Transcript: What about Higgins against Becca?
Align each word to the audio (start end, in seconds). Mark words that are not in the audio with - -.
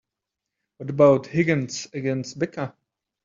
What 0.77 0.89
about 0.89 1.27
Higgins 1.27 1.85
against 1.93 2.39
Becca? 2.39 2.75